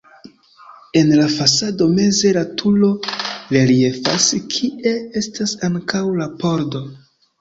[1.01, 2.89] En la fasado meze la turo
[3.57, 6.83] reliefas, kie estas ankaŭ la pordo.